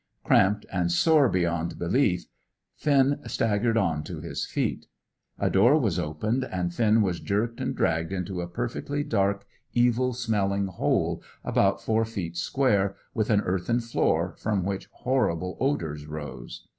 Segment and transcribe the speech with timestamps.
[0.23, 2.25] Cramped and sore beyond belief,
[2.75, 4.87] Finn staggered on to his feet.
[5.37, 10.13] A door was opened, and Finn was jerked and dragged into a perfectly dark, evil
[10.13, 16.65] smelling hole, about four feet square, with an earthen floor, from which horrible odours rose.